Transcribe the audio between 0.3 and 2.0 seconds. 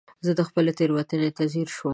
زه خپلې تېروتنې ته ځير شوم.